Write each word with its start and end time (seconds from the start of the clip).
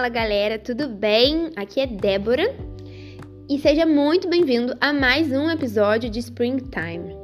Fala 0.00 0.08
galera, 0.08 0.58
tudo 0.58 0.88
bem? 0.88 1.50
Aqui 1.54 1.78
é 1.78 1.86
Débora 1.86 2.56
e 3.46 3.58
seja 3.58 3.84
muito 3.84 4.30
bem-vindo 4.30 4.74
a 4.80 4.94
mais 4.94 5.30
um 5.30 5.50
episódio 5.50 6.08
de 6.08 6.20
Springtime. 6.20 7.14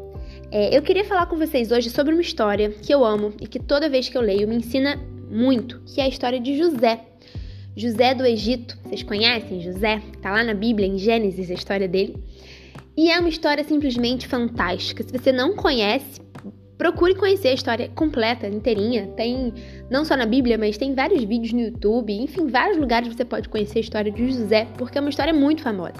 É, 0.52 0.76
eu 0.76 0.82
queria 0.82 1.02
falar 1.02 1.24
com 1.24 1.38
vocês 1.38 1.72
hoje 1.72 1.88
sobre 1.88 2.12
uma 2.12 2.20
história 2.20 2.68
que 2.68 2.92
eu 2.92 3.02
amo 3.02 3.32
e 3.40 3.46
que 3.46 3.58
toda 3.58 3.88
vez 3.88 4.10
que 4.10 4.18
eu 4.18 4.20
leio 4.20 4.46
me 4.46 4.56
ensina 4.56 5.00
muito, 5.30 5.80
que 5.86 6.02
é 6.02 6.04
a 6.04 6.08
história 6.08 6.38
de 6.38 6.58
José. 6.58 7.00
José 7.74 8.14
do 8.14 8.26
Egito, 8.26 8.76
vocês 8.84 9.02
conhecem 9.02 9.62
José? 9.62 10.02
Tá 10.20 10.30
lá 10.30 10.44
na 10.44 10.52
Bíblia, 10.52 10.86
em 10.86 10.98
Gênesis, 10.98 11.50
a 11.50 11.54
história 11.54 11.88
dele. 11.88 12.22
E 12.94 13.10
é 13.10 13.18
uma 13.18 13.30
história 13.30 13.64
simplesmente 13.64 14.28
fantástica. 14.28 15.02
Se 15.02 15.10
você 15.10 15.32
não 15.32 15.56
conhece, 15.56 16.20
procure 16.78 17.14
conhecer 17.14 17.48
a 17.48 17.54
história 17.54 17.88
completa, 17.94 18.46
inteirinha. 18.46 19.06
Tem 19.16 19.52
não 19.90 20.04
só 20.04 20.16
na 20.16 20.26
Bíblia, 20.26 20.58
mas 20.58 20.76
tem 20.76 20.94
vários 20.94 21.22
vídeos 21.24 21.52
no 21.52 21.60
YouTube, 21.60 22.12
enfim, 22.12 22.46
vários 22.46 22.76
lugares 22.76 23.14
você 23.14 23.24
pode 23.24 23.48
conhecer 23.48 23.78
a 23.78 23.82
história 23.82 24.12
de 24.12 24.30
José, 24.30 24.66
porque 24.76 24.98
é 24.98 25.00
uma 25.00 25.10
história 25.10 25.32
muito 25.32 25.62
famosa. 25.62 25.94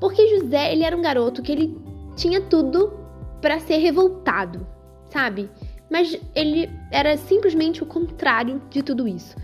Porque 0.00 0.38
José, 0.38 0.72
ele 0.72 0.84
era 0.84 0.96
um 0.96 1.02
garoto 1.02 1.42
que 1.42 1.50
ele 1.50 1.76
tinha 2.16 2.40
tudo 2.40 2.92
para 3.40 3.58
ser 3.58 3.78
revoltado, 3.78 4.66
sabe? 5.10 5.50
Mas 5.90 6.18
ele 6.34 6.70
era 6.90 7.16
simplesmente 7.16 7.82
o 7.82 7.86
contrário 7.86 8.62
de 8.70 8.82
tudo 8.82 9.08
isso. 9.08 9.36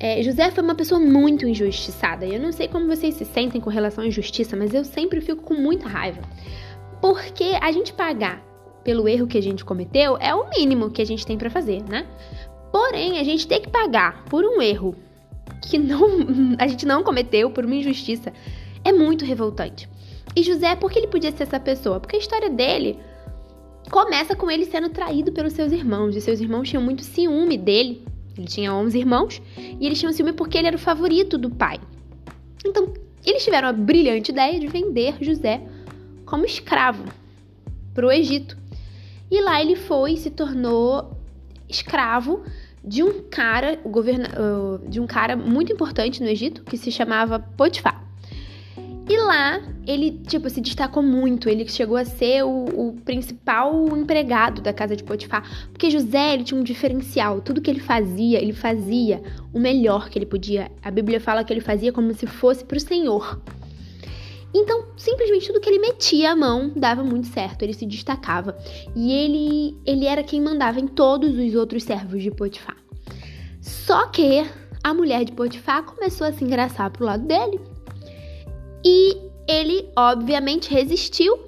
É, 0.00 0.22
José 0.22 0.50
foi 0.50 0.62
uma 0.62 0.74
pessoa 0.74 1.00
muito 1.00 1.46
injustiçada. 1.46 2.26
Eu 2.26 2.40
não 2.40 2.52
sei 2.52 2.68
como 2.68 2.86
vocês 2.86 3.14
se 3.14 3.24
sentem 3.24 3.60
com 3.60 3.70
relação 3.70 4.04
à 4.04 4.06
injustiça, 4.06 4.56
mas 4.56 4.72
eu 4.72 4.84
sempre 4.84 5.20
fico 5.20 5.42
com 5.42 5.54
muita 5.54 5.88
raiva. 5.88 6.20
Porque 7.00 7.56
a 7.60 7.70
gente 7.72 7.92
pagar 7.92 8.47
pelo 8.88 9.06
erro 9.06 9.26
que 9.26 9.36
a 9.36 9.42
gente 9.42 9.66
cometeu 9.66 10.16
é 10.18 10.34
o 10.34 10.48
mínimo 10.48 10.88
que 10.88 11.02
a 11.02 11.04
gente 11.04 11.26
tem 11.26 11.36
para 11.36 11.50
fazer, 11.50 11.82
né? 11.82 12.06
Porém, 12.72 13.18
a 13.18 13.22
gente 13.22 13.46
tem 13.46 13.60
que 13.60 13.68
pagar 13.68 14.24
por 14.30 14.42
um 14.42 14.62
erro 14.62 14.94
que 15.68 15.76
não, 15.76 16.08
a 16.58 16.66
gente 16.66 16.86
não 16.86 17.02
cometeu, 17.02 17.50
por 17.50 17.66
uma 17.66 17.74
injustiça, 17.74 18.32
é 18.82 18.90
muito 18.90 19.26
revoltante. 19.26 19.86
E 20.34 20.42
José, 20.42 20.74
por 20.74 20.90
que 20.90 21.00
ele 21.00 21.06
podia 21.06 21.30
ser 21.32 21.42
essa 21.42 21.60
pessoa? 21.60 22.00
Porque 22.00 22.16
a 22.16 22.18
história 22.18 22.48
dele 22.48 22.98
começa 23.90 24.34
com 24.34 24.50
ele 24.50 24.64
sendo 24.64 24.88
traído 24.88 25.32
pelos 25.32 25.52
seus 25.52 25.70
irmãos. 25.70 26.16
E 26.16 26.20
seus 26.22 26.40
irmãos 26.40 26.66
tinham 26.66 26.82
muito 26.82 27.04
ciúme 27.04 27.58
dele. 27.58 28.02
Ele 28.38 28.46
tinha 28.46 28.72
11 28.72 28.98
irmãos 28.98 29.42
e 29.58 29.84
eles 29.84 29.98
tinham 30.00 30.14
ciúme 30.14 30.32
porque 30.32 30.56
ele 30.56 30.68
era 30.68 30.76
o 30.76 30.80
favorito 30.80 31.36
do 31.36 31.50
pai. 31.50 31.78
Então, 32.64 32.94
eles 33.22 33.44
tiveram 33.44 33.68
a 33.68 33.72
brilhante 33.74 34.32
ideia 34.32 34.58
de 34.58 34.66
vender 34.66 35.16
José 35.20 35.60
como 36.24 36.46
escravo 36.46 37.04
para 37.92 38.06
o 38.06 38.10
Egito. 38.10 38.56
E 39.30 39.40
lá 39.40 39.60
ele 39.60 39.76
foi 39.76 40.12
e 40.12 40.16
se 40.16 40.30
tornou 40.30 41.16
escravo 41.68 42.42
de 42.82 43.02
um 43.02 43.22
cara, 43.28 43.78
de 44.88 45.00
um 45.00 45.06
cara 45.06 45.36
muito 45.36 45.72
importante 45.72 46.22
no 46.22 46.28
Egito, 46.28 46.62
que 46.64 46.76
se 46.76 46.90
chamava 46.90 47.38
Potifar. 47.38 48.08
E 49.08 49.16
lá 49.16 49.62
ele, 49.86 50.20
tipo, 50.26 50.50
se 50.50 50.60
destacou 50.60 51.02
muito. 51.02 51.48
Ele 51.48 51.66
chegou 51.66 51.96
a 51.96 52.04
ser 52.04 52.44
o, 52.44 52.66
o, 52.66 52.92
principal 53.06 53.96
empregado 53.96 54.60
da 54.60 54.70
casa 54.70 54.94
de 54.94 55.02
Potifar. 55.02 55.42
Porque 55.70 55.90
José, 55.90 56.34
ele 56.34 56.44
tinha 56.44 56.60
um 56.60 56.62
diferencial. 56.62 57.40
Tudo 57.40 57.62
que 57.62 57.70
ele 57.70 57.80
fazia, 57.80 58.38
ele 58.38 58.52
fazia 58.52 59.22
o 59.52 59.58
melhor 59.58 60.10
que 60.10 60.18
ele 60.18 60.26
podia. 60.26 60.70
A 60.82 60.90
Bíblia 60.90 61.18
fala 61.20 61.42
que 61.42 61.50
ele 61.50 61.62
fazia 61.62 61.90
como 61.90 62.12
se 62.12 62.26
fosse 62.26 62.62
para 62.62 62.76
o 62.76 62.80
Senhor. 62.80 63.40
Então, 64.58 64.86
simplesmente 64.96 65.46
tudo 65.46 65.60
que 65.60 65.70
ele 65.70 65.78
metia 65.78 66.32
a 66.32 66.36
mão 66.36 66.72
dava 66.74 67.04
muito 67.04 67.28
certo, 67.28 67.62
ele 67.62 67.72
se 67.72 67.86
destacava. 67.86 68.58
E 68.94 69.12
ele, 69.12 69.76
ele 69.86 70.04
era 70.04 70.22
quem 70.24 70.40
mandava 70.40 70.80
em 70.80 70.88
todos 70.88 71.38
os 71.38 71.54
outros 71.54 71.84
servos 71.84 72.22
de 72.22 72.30
Potifar. 72.32 72.76
Só 73.60 74.06
que 74.08 74.44
a 74.82 74.92
mulher 74.92 75.24
de 75.24 75.32
Potifar 75.32 75.84
começou 75.84 76.26
a 76.26 76.32
se 76.32 76.42
engraçar 76.42 76.90
pro 76.90 77.04
lado 77.04 77.24
dele. 77.24 77.60
E 78.84 79.16
ele, 79.46 79.88
obviamente, 79.96 80.72
resistiu. 80.72 81.38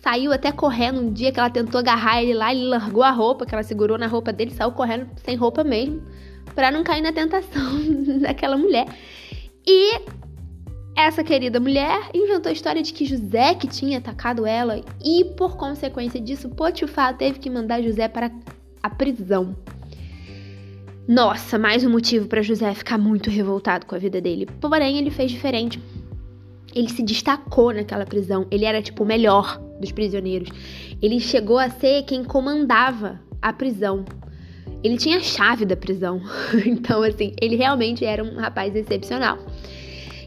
Saiu 0.00 0.32
até 0.32 0.52
correndo 0.52 1.00
um 1.00 1.12
dia 1.12 1.32
que 1.32 1.40
ela 1.40 1.50
tentou 1.50 1.80
agarrar 1.80 2.22
ele 2.22 2.34
lá, 2.34 2.54
ele 2.54 2.66
largou 2.66 3.02
a 3.02 3.10
roupa 3.10 3.44
que 3.44 3.52
ela 3.52 3.64
segurou 3.64 3.98
na 3.98 4.06
roupa 4.06 4.32
dele, 4.32 4.52
saiu 4.52 4.70
correndo 4.70 5.10
sem 5.24 5.34
roupa 5.34 5.64
mesmo, 5.64 6.00
para 6.54 6.70
não 6.70 6.84
cair 6.84 7.02
na 7.02 7.12
tentação 7.12 7.80
daquela 8.22 8.56
mulher. 8.56 8.86
E 9.66 10.00
essa 10.98 11.22
querida 11.22 11.60
mulher 11.60 12.10
inventou 12.12 12.50
a 12.50 12.52
história 12.52 12.82
de 12.82 12.92
que 12.92 13.06
José 13.06 13.54
que 13.54 13.68
tinha 13.68 13.98
atacado 13.98 14.44
ela 14.44 14.80
e, 15.00 15.24
por 15.36 15.56
consequência 15.56 16.20
disso, 16.20 16.48
Potifar 16.48 17.16
teve 17.16 17.38
que 17.38 17.48
mandar 17.48 17.80
José 17.80 18.08
para 18.08 18.32
a 18.82 18.90
prisão. 18.90 19.54
Nossa, 21.06 21.56
mais 21.56 21.84
um 21.84 21.90
motivo 21.90 22.26
para 22.26 22.42
José 22.42 22.74
ficar 22.74 22.98
muito 22.98 23.30
revoltado 23.30 23.86
com 23.86 23.94
a 23.94 23.98
vida 23.98 24.20
dele. 24.20 24.46
Porém, 24.60 24.98
ele 24.98 25.12
fez 25.12 25.30
diferente. 25.30 25.80
Ele 26.74 26.88
se 26.88 27.04
destacou 27.04 27.72
naquela 27.72 28.04
prisão. 28.04 28.48
Ele 28.50 28.64
era 28.64 28.82
tipo 28.82 29.04
o 29.04 29.06
melhor 29.06 29.56
dos 29.80 29.92
prisioneiros. 29.92 30.48
Ele 31.00 31.20
chegou 31.20 31.58
a 31.58 31.70
ser 31.70 32.02
quem 32.02 32.24
comandava 32.24 33.20
a 33.40 33.52
prisão. 33.52 34.04
Ele 34.82 34.96
tinha 34.96 35.18
a 35.18 35.22
chave 35.22 35.64
da 35.64 35.76
prisão. 35.76 36.20
então, 36.66 37.04
assim, 37.04 37.34
ele 37.40 37.54
realmente 37.54 38.04
era 38.04 38.22
um 38.24 38.34
rapaz 38.34 38.74
excepcional. 38.74 39.38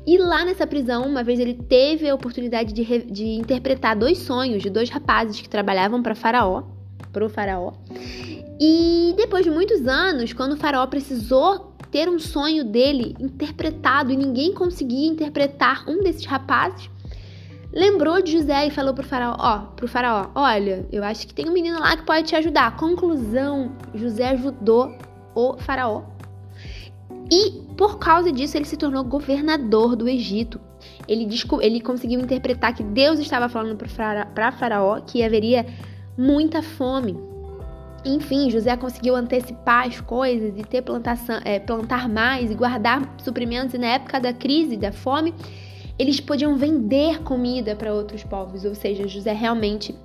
E 0.06 0.18
lá 0.18 0.44
nessa 0.44 0.66
prisão, 0.66 1.06
uma 1.06 1.24
vez 1.24 1.40
ele 1.40 1.54
teve 1.54 2.10
a 2.10 2.16
oportunidade 2.16 2.74
de, 2.74 2.84
de 3.04 3.26
interpretar 3.26 3.96
dois 3.96 4.18
sonhos 4.18 4.64
de 4.64 4.70
dois 4.70 4.90
rapazes 4.90 5.40
que 5.40 5.48
trabalhavam 5.48 6.02
para 6.02 6.16
Faraó, 6.16 6.64
para 7.14 7.26
o 7.26 7.30
Faraó. 7.30 7.74
E 8.60 9.14
depois 9.16 9.44
de 9.44 9.52
muitos 9.52 9.88
anos, 9.88 10.34
quando 10.34 10.54
o 10.54 10.58
Faraó 10.58 10.86
precisou 10.88 11.72
ter 11.92 12.10
um 12.10 12.18
sonho 12.18 12.64
dele 12.64 13.16
interpretado 13.20 14.12
e 14.12 14.18
ninguém 14.18 14.54
conseguia 14.54 15.10
interpretar 15.10 15.84
um 15.88 16.02
desses 16.02 16.26
rapazes, 16.26 16.90
lembrou 17.72 18.22
de 18.22 18.32
José 18.32 18.68
e 18.68 18.72
falou 18.72 18.94
pro 18.94 19.04
faraó, 19.04 19.36
ó, 19.38 19.60
pro 19.76 19.88
faraó, 19.88 20.30
olha, 20.34 20.86
eu 20.92 21.04
acho 21.04 21.28
que 21.28 21.34
tem 21.34 21.50
um 21.50 21.54
menino 21.54 21.80
lá 21.80 21.96
que 21.98 22.04
pode 22.04 22.28
te 22.28 22.36
ajudar. 22.36 22.78
Conclusão, 22.78 23.74
José 23.94 24.30
ajudou 24.30 24.96
o 25.36 25.58
faraó 25.58 26.04
e 27.32 27.61
por 27.78 28.00
causa 28.00 28.32
disso 28.32 28.58
ele 28.58 28.66
se 28.66 28.78
tornou 28.78 29.04
governador 29.04 29.96
do 29.96 30.08
Egito. 30.08 30.60
Ele, 31.08 31.28
ele 31.62 31.82
conseguiu 31.82 32.20
interpretar 32.20 32.74
que 32.74 32.84
Deus 32.84 33.20
estava 33.20 33.48
falando 33.48 33.78
para 34.34 34.52
Faraó 34.52 35.00
que 35.02 35.24
haveria 35.24 35.66
muita 36.18 36.62
fome. 36.62 37.18
Enfim, 38.04 38.50
José 38.50 38.76
conseguiu 38.76 39.16
antecipar 39.16 39.88
as 39.88 40.02
coisas 40.02 40.58
e 40.58 40.64
ter 40.64 40.82
plantação, 40.82 41.40
é, 41.46 41.60
plantar 41.60 42.10
mais 42.10 42.50
e 42.50 42.56
guardar 42.56 43.16
suprimentos. 43.24 43.76
E 43.76 43.78
na 43.78 43.88
época 43.88 44.20
da 44.20 44.34
crise, 44.34 44.76
da 44.76 44.92
fome, 44.92 45.34
eles 46.00 46.20
podiam 46.20 46.56
vender 46.58 47.22
comida 47.22 47.76
para 47.76 47.94
outros 47.94 48.24
povos. 48.24 48.66
Ou 48.66 48.74
seja, 48.74 49.08
José 49.08 49.34
realmente 49.34 49.96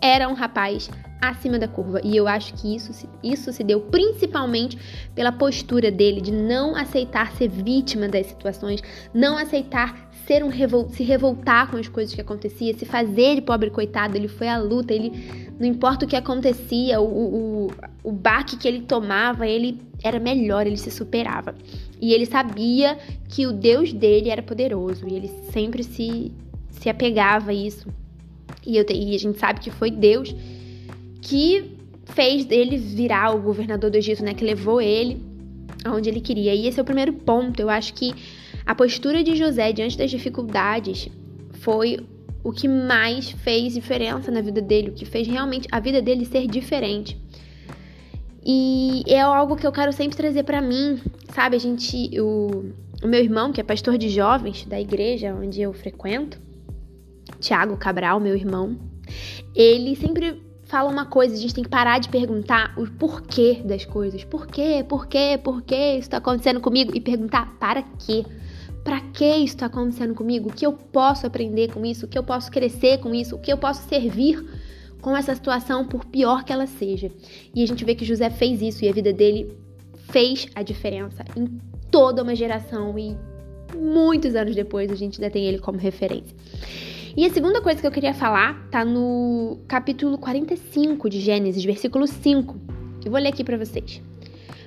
era 0.00 0.28
um 0.28 0.34
rapaz 0.34 0.90
acima 1.20 1.58
da 1.58 1.68
curva. 1.68 2.00
E 2.02 2.16
eu 2.16 2.26
acho 2.26 2.54
que 2.54 2.74
isso, 2.74 3.06
isso 3.22 3.52
se 3.52 3.62
deu 3.62 3.80
principalmente 3.80 4.78
pela 5.14 5.30
postura 5.30 5.90
dele 5.90 6.20
de 6.20 6.32
não 6.32 6.74
aceitar 6.74 7.32
ser 7.32 7.48
vítima 7.48 8.08
das 8.08 8.26
situações, 8.26 8.82
não 9.12 9.36
aceitar 9.36 10.08
ser 10.26 10.42
um 10.44 10.48
revol 10.48 10.88
se 10.88 11.02
revoltar 11.02 11.70
com 11.70 11.76
as 11.76 11.88
coisas 11.88 12.14
que 12.14 12.20
aconteciam, 12.20 12.78
se 12.78 12.86
fazer 12.86 13.34
de 13.34 13.42
pobre 13.42 13.70
coitado. 13.70 14.16
Ele 14.16 14.28
foi 14.28 14.48
à 14.48 14.58
luta, 14.58 14.94
ele 14.94 15.50
não 15.58 15.66
importa 15.66 16.04
o 16.04 16.08
que 16.08 16.16
acontecia, 16.16 17.00
o, 17.00 17.66
o, 17.66 17.70
o 18.04 18.12
baque 18.12 18.56
que 18.56 18.66
ele 18.66 18.82
tomava, 18.82 19.46
ele 19.46 19.80
era 20.02 20.18
melhor, 20.18 20.66
ele 20.66 20.76
se 20.76 20.90
superava. 20.90 21.54
E 22.00 22.14
ele 22.14 22.24
sabia 22.24 22.96
que 23.28 23.46
o 23.46 23.52
Deus 23.52 23.92
dele 23.92 24.30
era 24.30 24.42
poderoso 24.42 25.06
e 25.06 25.14
ele 25.14 25.28
sempre 25.50 25.82
se, 25.82 26.32
se 26.70 26.88
apegava 26.88 27.50
a 27.50 27.54
isso. 27.54 27.88
E, 28.66 28.76
eu, 28.76 28.84
e 28.88 29.14
a 29.14 29.18
gente 29.18 29.38
sabe 29.38 29.60
que 29.60 29.70
foi 29.70 29.90
Deus 29.90 30.34
que 31.20 31.76
fez 32.06 32.46
ele 32.50 32.76
virar 32.76 33.34
o 33.34 33.40
governador 33.40 33.90
do 33.90 33.96
Egito, 33.96 34.24
né? 34.24 34.34
Que 34.34 34.44
levou 34.44 34.80
ele 34.80 35.20
aonde 35.84 36.08
ele 36.08 36.20
queria. 36.20 36.54
E 36.54 36.66
esse 36.66 36.78
é 36.78 36.82
o 36.82 36.84
primeiro 36.84 37.12
ponto. 37.12 37.60
Eu 37.60 37.70
acho 37.70 37.94
que 37.94 38.12
a 38.66 38.74
postura 38.74 39.22
de 39.22 39.36
José 39.36 39.72
diante 39.72 39.96
das 39.96 40.10
dificuldades 40.10 41.08
foi 41.60 42.00
o 42.42 42.52
que 42.52 42.66
mais 42.66 43.30
fez 43.30 43.74
diferença 43.74 44.30
na 44.30 44.40
vida 44.40 44.60
dele, 44.60 44.90
o 44.90 44.92
que 44.92 45.04
fez 45.04 45.26
realmente 45.26 45.68
a 45.70 45.78
vida 45.78 46.00
dele 46.00 46.24
ser 46.24 46.46
diferente. 46.46 47.20
E 48.44 49.02
é 49.06 49.20
algo 49.20 49.56
que 49.56 49.66
eu 49.66 49.72
quero 49.72 49.92
sempre 49.92 50.16
trazer 50.16 50.44
para 50.44 50.60
mim, 50.62 50.98
sabe? 51.34 51.56
A 51.56 51.60
gente, 51.60 52.18
o, 52.18 52.72
o 53.02 53.06
meu 53.06 53.20
irmão, 53.20 53.52
que 53.52 53.60
é 53.60 53.64
pastor 53.64 53.98
de 53.98 54.08
jovens 54.08 54.64
da 54.64 54.80
igreja 54.80 55.34
onde 55.34 55.60
eu 55.60 55.72
frequento, 55.74 56.40
Tiago 57.38 57.76
Cabral, 57.76 58.18
meu 58.20 58.34
irmão, 58.34 58.76
ele 59.54 59.94
sempre 59.96 60.42
fala 60.64 60.88
uma 60.88 61.04
coisa, 61.04 61.34
a 61.34 61.38
gente 61.38 61.52
tem 61.52 61.64
que 61.64 61.70
parar 61.70 61.98
de 61.98 62.08
perguntar 62.08 62.72
o 62.78 62.86
porquê 62.86 63.60
das 63.64 63.84
coisas. 63.84 64.22
Por 64.22 64.46
quê? 64.46 64.84
Por 64.88 65.06
quê? 65.08 65.38
Por 65.42 65.62
quê 65.62 65.92
isso 65.92 66.02
está 66.02 66.18
acontecendo 66.18 66.60
comigo? 66.60 66.92
E 66.94 67.00
perguntar 67.00 67.56
para 67.58 67.82
quê? 67.82 68.24
Para 68.84 69.00
que 69.00 69.24
isso 69.24 69.56
está 69.56 69.66
acontecendo 69.66 70.14
comigo? 70.14 70.48
O 70.48 70.52
que 70.52 70.64
eu 70.64 70.72
posso 70.72 71.26
aprender 71.26 71.72
com 71.72 71.84
isso? 71.84 72.06
O 72.06 72.08
que 72.08 72.16
eu 72.16 72.22
posso 72.22 72.50
crescer 72.50 72.98
com 72.98 73.12
isso? 73.12 73.34
O 73.34 73.38
que 73.38 73.52
eu 73.52 73.58
posso 73.58 73.86
servir 73.88 74.42
com 75.00 75.16
essa 75.16 75.34
situação, 75.34 75.84
por 75.84 76.04
pior 76.04 76.44
que 76.44 76.52
ela 76.52 76.66
seja? 76.66 77.10
E 77.54 77.62
a 77.62 77.66
gente 77.66 77.84
vê 77.84 77.94
que 77.94 78.04
José 78.04 78.30
fez 78.30 78.62
isso 78.62 78.84
e 78.84 78.88
a 78.88 78.92
vida 78.92 79.12
dele 79.12 79.56
fez 80.10 80.46
a 80.54 80.62
diferença 80.62 81.24
em 81.36 81.46
toda 81.90 82.22
uma 82.22 82.34
geração 82.34 82.96
e 82.98 83.16
muitos 83.76 84.34
anos 84.34 84.54
depois 84.54 84.90
a 84.90 84.94
gente 84.94 85.20
ainda 85.20 85.32
tem 85.32 85.46
ele 85.46 85.58
como 85.58 85.78
referência. 85.78 86.36
E 87.16 87.26
a 87.26 87.30
segunda 87.30 87.60
coisa 87.60 87.80
que 87.80 87.86
eu 87.86 87.90
queria 87.90 88.14
falar 88.14 88.68
tá 88.70 88.84
no 88.84 89.58
capítulo 89.66 90.16
45 90.16 91.10
de 91.10 91.18
Gênesis, 91.18 91.64
versículo 91.64 92.06
5. 92.06 92.56
Eu 93.04 93.10
vou 93.10 93.20
ler 93.20 93.30
aqui 93.30 93.42
para 93.42 93.56
vocês. 93.56 94.00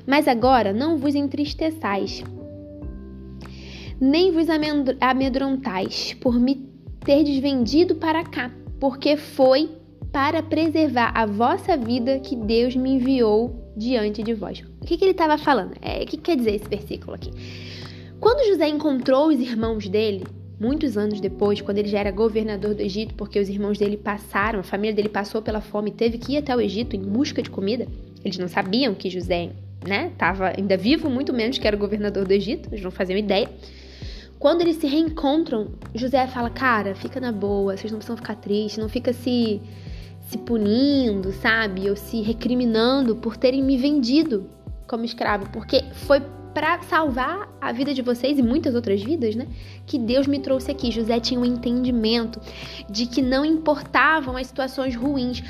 Mas 0.06 0.28
agora 0.28 0.74
não 0.74 0.98
vos 0.98 1.16
entristeçais, 1.16 2.22
nem 4.00 4.34
vos 4.34 4.48
amedrontais 5.00 6.14
por 6.20 6.38
me 6.38 6.70
terdes 7.06 7.40
vendido 7.40 7.96
para 7.96 8.26
cá, 8.26 8.52
porque 8.78 9.16
foi 9.16 9.70
para 10.12 10.44
preservar 10.44 11.14
a 11.16 11.26
vossa 11.26 11.78
vida 11.78 12.20
que 12.20 12.36
Deus 12.36 12.76
me 12.76 12.96
enviou 12.96 13.72
diante 13.78 14.22
de 14.22 14.34
vós. 14.34 14.62
O 14.82 14.86
que, 14.86 14.98
que 14.98 15.06
ele 15.06 15.12
estava 15.12 15.38
falando? 15.38 15.76
É, 15.82 16.04
o 16.04 16.06
que 16.06 16.18
quer 16.18 16.36
dizer 16.36 16.56
esse 16.56 16.68
versículo 16.68 17.16
aqui? 17.16 17.32
Quando 18.20 18.46
José 18.48 18.68
encontrou 18.68 19.30
os 19.30 19.40
irmãos 19.40 19.88
dele, 19.88 20.26
muitos 20.64 20.98
anos 20.98 21.20
depois, 21.20 21.60
quando 21.60 21.80
ele 21.80 21.90
já 21.90 22.00
era 22.00 22.10
governador 22.10 22.74
do 22.74 22.82
Egito, 22.82 23.14
porque 23.16 23.38
os 23.38 23.50
irmãos 23.50 23.78
dele 23.78 23.98
passaram, 23.98 24.62
a 24.62 24.64
família 24.64 24.96
dele 24.96 25.10
passou 25.10 25.42
pela 25.42 25.60
fome 25.60 25.90
e 25.90 25.94
teve 25.94 26.18
que 26.18 26.34
ir 26.34 26.38
até 26.38 26.56
o 26.56 26.62
Egito 26.62 26.96
em 26.96 27.02
busca 27.02 27.42
de 27.42 27.50
comida. 27.50 27.86
Eles 28.24 28.38
não 28.38 28.48
sabiam 28.48 28.96
que 28.96 29.10
José, 29.10 29.50
né, 29.86 30.10
estava 30.14 30.54
ainda 30.58 30.78
vivo, 30.78 31.10
muito 31.10 31.34
menos 31.34 31.58
que 31.58 31.68
era 31.68 31.76
governador 31.76 32.26
do 32.26 32.32
Egito, 32.32 32.70
eles 32.72 32.82
não 32.82 32.92
faziam 32.92 33.18
ideia. 33.18 33.50
Quando 34.40 34.62
eles 34.62 34.78
se 34.78 34.88
reencontram, 34.88 35.72
José 35.94 36.26
fala: 36.28 36.50
Cara, 36.50 36.96
fica 36.96 37.20
na 37.20 37.32
boa, 37.34 37.76
vocês 37.76 37.92
não 37.92 38.00
precisam 38.00 38.16
ficar 38.16 38.36
tristes, 38.36 38.78
não 38.78 38.88
fica 38.88 39.12
se, 39.12 39.62
se 40.30 40.38
punindo, 40.38 41.34
sabe? 41.34 41.90
Ou 41.90 41.96
se 41.98 42.22
recriminando 42.22 43.18
por 43.18 43.36
terem 43.36 43.62
me 43.62 43.78
vendido 43.78 44.50
como 44.88 45.04
escravo, 45.04 45.50
porque 45.52 45.84
foi 45.94 46.22
para 46.54 46.82
salvar 46.84 47.50
a 47.60 47.72
vida 47.72 47.94
de 47.94 48.02
vocês 48.02 48.38
e 48.38 48.44
muitas 48.44 48.76
outras 48.76 49.02
vidas, 49.02 49.36
né? 49.36 49.48
Que 49.86 49.98
Deus 49.98 50.28
me 50.28 50.40
trouxe 50.40 50.72
aqui. 50.72 50.92
José 50.92 51.20
tinha 51.20 51.40
um 51.40 51.46
entendimento 51.46 52.40
de 52.90 53.06
que 53.06 53.22
não 53.22 53.44
importavam 53.44 54.38
as 54.38 54.48
situações 54.48 54.96
ruins, 54.96 55.44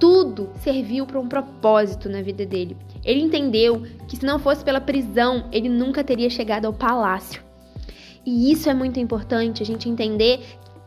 tudo 0.00 0.50
serviu 0.62 1.06
para 1.06 1.20
um 1.20 1.28
propósito 1.28 2.08
na 2.08 2.20
vida 2.22 2.44
dele. 2.44 2.76
Ele 3.04 3.20
entendeu 3.20 3.82
que 4.08 4.16
se 4.16 4.26
não 4.26 4.38
fosse 4.38 4.64
pela 4.64 4.80
prisão, 4.80 5.48
ele 5.52 5.68
nunca 5.68 6.02
teria 6.02 6.28
chegado 6.28 6.66
ao 6.66 6.72
palácio. 6.72 7.40
E 8.24 8.50
isso 8.50 8.68
é 8.68 8.74
muito 8.74 9.00
importante, 9.00 9.62
a 9.62 9.66
gente 9.66 9.88
entender 9.88 10.40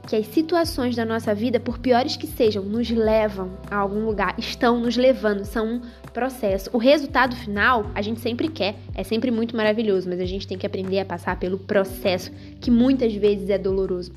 que 0.08 0.16
as 0.16 0.28
situações 0.28 0.96
da 0.96 1.04
nossa 1.04 1.34
vida, 1.34 1.60
por 1.60 1.80
piores 1.80 2.16
que 2.16 2.28
sejam, 2.28 2.64
nos 2.64 2.90
levam 2.90 3.52
a 3.70 3.78
algum 3.78 4.06
lugar, 4.06 4.36
estão 4.38 4.80
nos 4.80 4.96
levando, 4.96 5.44
são 5.46 5.66
um 5.66 5.82
processo. 6.14 6.70
O 6.72 6.78
resultado 6.78 7.36
final 7.36 7.90
a 7.96 8.02
gente 8.02 8.20
sempre 8.20 8.48
quer, 8.48 8.76
é 8.94 9.04
sempre 9.04 9.32
muito 9.32 9.56
maravilhoso, 9.56 10.08
mas 10.08 10.20
a 10.20 10.26
gente 10.26 10.48
tem 10.48 10.58
que 10.58 10.66
aprender 10.66 11.00
a 11.00 11.06
passar 11.06 11.40
pelo 11.40 11.58
processo, 11.58 12.32
que 12.62 12.70
muitas 12.70 13.14
vezes 13.14 13.50
é 13.50 13.58
doloroso. 13.58 14.12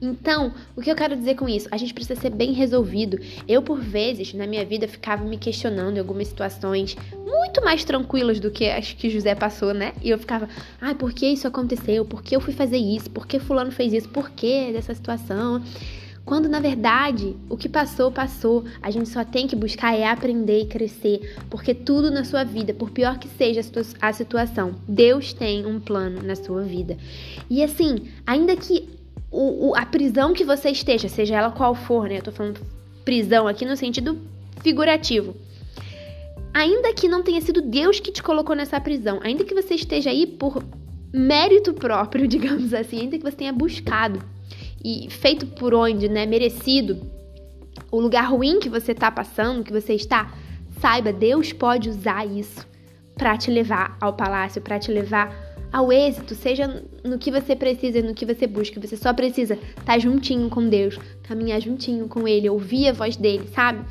Então, 0.00 0.52
o 0.76 0.80
que 0.80 0.90
eu 0.90 0.94
quero 0.94 1.16
dizer 1.16 1.34
com 1.34 1.48
isso? 1.48 1.68
A 1.70 1.76
gente 1.76 1.92
precisa 1.92 2.20
ser 2.20 2.30
bem 2.30 2.52
resolvido. 2.52 3.18
Eu, 3.46 3.62
por 3.62 3.80
vezes, 3.80 4.32
na 4.34 4.46
minha 4.46 4.64
vida, 4.64 4.86
ficava 4.86 5.24
me 5.24 5.36
questionando 5.36 5.96
em 5.96 6.00
algumas 6.00 6.28
situações 6.28 6.96
muito 7.26 7.64
mais 7.64 7.84
tranquilas 7.84 8.40
do 8.40 8.50
que 8.50 8.68
as 8.68 8.92
que 8.92 9.10
José 9.10 9.34
passou, 9.34 9.74
né? 9.74 9.92
E 10.02 10.10
eu 10.10 10.18
ficava, 10.18 10.48
ai, 10.80 10.94
por 10.94 11.12
que 11.12 11.26
isso 11.26 11.46
aconteceu? 11.46 12.04
Por 12.04 12.22
que 12.22 12.36
eu 12.36 12.40
fui 12.40 12.52
fazer 12.52 12.78
isso? 12.78 13.10
Por 13.10 13.26
que 13.26 13.38
fulano 13.38 13.70
fez 13.70 13.92
isso? 13.92 14.08
Por 14.08 14.30
que 14.30 14.72
dessa 14.72 14.94
situação? 14.94 15.62
Quando 16.28 16.46
na 16.46 16.60
verdade 16.60 17.34
o 17.48 17.56
que 17.56 17.70
passou, 17.70 18.12
passou. 18.12 18.66
A 18.82 18.90
gente 18.90 19.08
só 19.08 19.24
tem 19.24 19.46
que 19.46 19.56
buscar 19.56 19.98
é 19.98 20.06
aprender 20.06 20.60
e 20.60 20.66
crescer, 20.66 21.36
porque 21.48 21.72
tudo 21.72 22.10
na 22.10 22.22
sua 22.22 22.44
vida, 22.44 22.74
por 22.74 22.90
pior 22.90 23.18
que 23.18 23.26
seja 23.26 23.62
a 23.98 24.12
situação, 24.12 24.74
Deus 24.86 25.32
tem 25.32 25.64
um 25.64 25.80
plano 25.80 26.22
na 26.22 26.36
sua 26.36 26.64
vida. 26.64 26.98
E 27.48 27.62
assim, 27.64 28.10
ainda 28.26 28.54
que 28.54 28.97
o, 29.30 29.68
o, 29.68 29.76
a 29.76 29.84
prisão 29.84 30.32
que 30.32 30.44
você 30.44 30.70
esteja, 30.70 31.08
seja 31.08 31.36
ela 31.36 31.50
qual 31.50 31.74
for, 31.74 32.08
né? 32.08 32.18
Eu 32.18 32.22
tô 32.22 32.32
falando 32.32 32.60
prisão 33.04 33.46
aqui 33.46 33.64
no 33.64 33.76
sentido 33.76 34.18
figurativo. 34.62 35.36
Ainda 36.52 36.92
que 36.94 37.08
não 37.08 37.22
tenha 37.22 37.40
sido 37.40 37.60
Deus 37.60 38.00
que 38.00 38.10
te 38.10 38.22
colocou 38.22 38.56
nessa 38.56 38.80
prisão, 38.80 39.20
ainda 39.22 39.44
que 39.44 39.54
você 39.54 39.74
esteja 39.74 40.10
aí 40.10 40.26
por 40.26 40.62
mérito 41.12 41.72
próprio, 41.72 42.26
digamos 42.28 42.72
assim, 42.72 43.00
ainda 43.00 43.18
que 43.18 43.24
você 43.24 43.36
tenha 43.36 43.52
buscado 43.52 44.20
e 44.84 45.08
feito 45.10 45.46
por 45.46 45.74
onde, 45.74 46.08
né, 46.08 46.24
merecido, 46.24 47.00
o 47.90 48.00
lugar 48.00 48.30
ruim 48.30 48.58
que 48.60 48.68
você 48.68 48.94
tá 48.94 49.10
passando, 49.10 49.64
que 49.64 49.72
você 49.72 49.94
está, 49.94 50.32
saiba, 50.80 51.12
Deus 51.12 51.52
pode 51.52 51.88
usar 51.88 52.26
isso 52.26 52.66
para 53.16 53.36
te 53.36 53.50
levar 53.50 53.96
ao 54.00 54.12
palácio, 54.12 54.62
para 54.62 54.78
te 54.78 54.92
levar 54.92 55.47
ao 55.72 55.92
êxito, 55.92 56.34
seja 56.34 56.82
no 57.04 57.18
que 57.18 57.30
você 57.30 57.54
precisa, 57.54 58.02
no 58.02 58.14
que 58.14 58.26
você 58.26 58.46
busca. 58.46 58.80
Você 58.80 58.96
só 58.96 59.12
precisa 59.12 59.54
estar 59.54 59.84
tá 59.84 59.98
juntinho 59.98 60.48
com 60.48 60.68
Deus, 60.68 60.98
caminhar 61.22 61.60
juntinho 61.60 62.08
com 62.08 62.26
Ele, 62.26 62.48
ouvir 62.48 62.88
a 62.88 62.92
voz 62.92 63.16
dele, 63.16 63.48
sabe? 63.54 63.84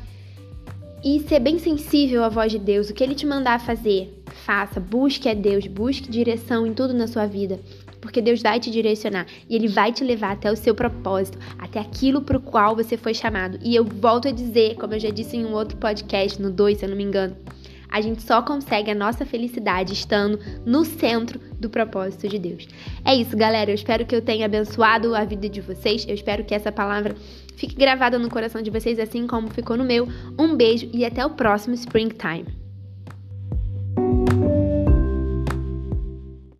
E 1.04 1.20
ser 1.20 1.38
bem 1.38 1.58
sensível 1.58 2.24
à 2.24 2.28
voz 2.28 2.50
de 2.50 2.58
Deus. 2.58 2.90
O 2.90 2.94
que 2.94 3.04
Ele 3.04 3.14
te 3.14 3.24
mandar 3.24 3.60
fazer, 3.60 4.22
faça. 4.44 4.80
Busque 4.80 5.28
a 5.28 5.34
Deus, 5.34 5.66
busque 5.66 6.10
direção 6.10 6.66
em 6.66 6.74
tudo 6.74 6.92
na 6.92 7.06
sua 7.06 7.26
vida. 7.26 7.60
Porque 8.00 8.20
Deus 8.20 8.42
vai 8.42 8.58
te 8.58 8.70
direcionar 8.70 9.26
e 9.48 9.54
Ele 9.54 9.68
vai 9.68 9.92
te 9.92 10.02
levar 10.02 10.32
até 10.32 10.50
o 10.50 10.56
seu 10.56 10.74
propósito, 10.74 11.38
até 11.58 11.80
aquilo 11.80 12.22
para 12.22 12.36
o 12.36 12.40
qual 12.40 12.74
você 12.74 12.96
foi 12.96 13.14
chamado. 13.14 13.58
E 13.62 13.74
eu 13.74 13.84
volto 13.84 14.28
a 14.28 14.32
dizer, 14.32 14.76
como 14.76 14.94
eu 14.94 15.00
já 15.00 15.10
disse 15.10 15.36
em 15.36 15.44
um 15.44 15.52
outro 15.52 15.76
podcast, 15.76 16.40
no 16.40 16.50
2, 16.50 16.78
se 16.78 16.84
eu 16.84 16.88
não 16.88 16.96
me 16.96 17.04
engano, 17.04 17.36
a 17.88 18.00
gente 18.00 18.22
só 18.22 18.42
consegue 18.42 18.90
a 18.90 18.94
nossa 18.94 19.24
felicidade 19.24 19.92
estando 19.92 20.38
no 20.64 20.84
centro 20.84 21.40
do 21.58 21.70
propósito 21.70 22.28
de 22.28 22.38
Deus. 22.38 22.68
É 23.04 23.14
isso, 23.14 23.36
galera. 23.36 23.70
Eu 23.70 23.74
espero 23.74 24.06
que 24.06 24.14
eu 24.14 24.22
tenha 24.22 24.46
abençoado 24.46 25.14
a 25.14 25.24
vida 25.24 25.48
de 25.48 25.60
vocês. 25.60 26.06
Eu 26.06 26.14
espero 26.14 26.44
que 26.44 26.54
essa 26.54 26.70
palavra 26.70 27.14
fique 27.56 27.74
gravada 27.74 28.18
no 28.18 28.28
coração 28.28 28.62
de 28.62 28.70
vocês, 28.70 28.98
assim 28.98 29.26
como 29.26 29.48
ficou 29.48 29.76
no 29.76 29.84
meu. 29.84 30.08
Um 30.38 30.56
beijo 30.56 30.88
e 30.92 31.04
até 31.04 31.24
o 31.24 31.30
próximo 31.30 31.74
Springtime. 31.74 32.67